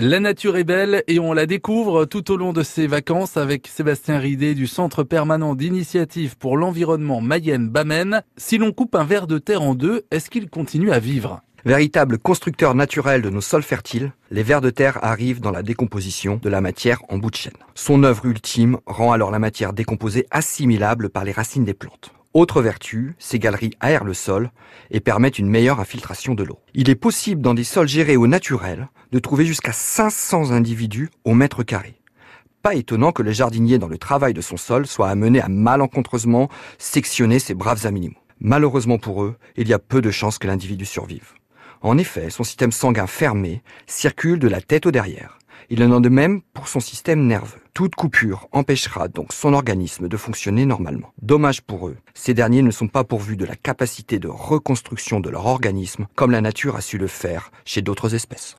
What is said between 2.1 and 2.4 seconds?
au